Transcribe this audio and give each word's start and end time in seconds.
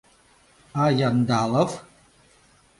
—А 0.83 0.85
Яндалов? 1.07 1.71